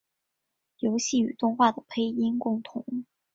[0.79, 2.83] 游戏与动画的配音共通。